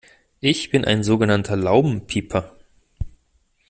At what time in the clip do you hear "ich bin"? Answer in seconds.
0.39-0.83